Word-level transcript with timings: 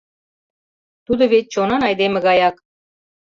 Тудо 1.05 1.23
вет 1.31 1.45
чонан 1.53 1.81
айдеме 1.87 2.19
гаяк. 2.27 2.55